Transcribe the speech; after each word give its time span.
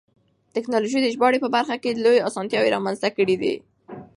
تکنالوژي 0.55 0.99
د 1.01 1.07
ژباړې 1.13 1.39
په 1.41 1.49
برخه 1.55 1.75
کې 1.83 1.99
لویې 2.03 2.25
اسانتیاوې 2.29 2.73
رامنځته 2.75 3.09
کړې 3.17 3.35
دي. 3.41 3.53